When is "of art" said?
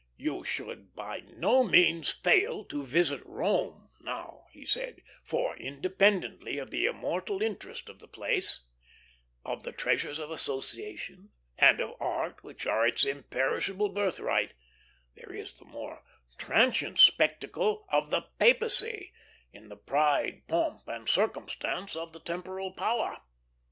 11.79-12.43